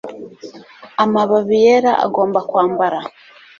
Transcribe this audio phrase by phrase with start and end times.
[1.03, 2.99] amababi yera agomba kwambara